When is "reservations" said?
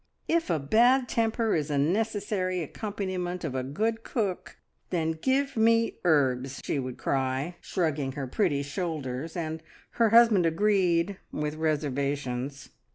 11.53-12.69